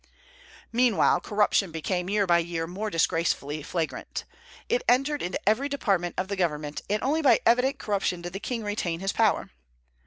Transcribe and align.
Meanwhile 0.71 1.21
corruption 1.21 1.71
became 1.71 2.09
year 2.09 2.25
by 2.25 2.39
year 2.39 2.65
more 2.65 2.89
disgracefully 2.89 3.61
flagrant. 3.61 4.23
It 4.67 4.81
entered 4.89 5.21
into 5.21 5.39
every 5.47 5.69
department 5.69 6.15
of 6.17 6.27
the 6.27 6.35
government, 6.35 6.81
and 6.89 7.03
only 7.03 7.21
by 7.21 7.39
evident 7.45 7.77
corruption 7.77 8.23
did 8.23 8.33
the 8.33 8.39
king 8.39 8.63
retain 8.63 8.99
his 8.99 9.13
power. 9.13 9.51